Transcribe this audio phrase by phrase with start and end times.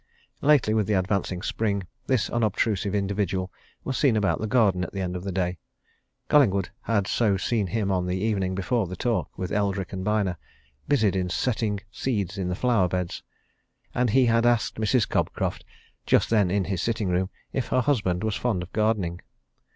[0.41, 3.51] Lately, with the advancing spring, this unobtrusive individual
[3.83, 5.59] was seen about the garden at the end of the day:
[6.27, 10.37] Collingwood had so seen him on the evening before the talk with Eldrick and Byner,
[10.87, 13.21] busied in setting seeds in the flower beds.
[13.93, 15.07] And he had asked Mrs.
[15.07, 15.63] Cobcroft,
[16.07, 19.21] just then in his sitting room, if her husband was fond of gardening.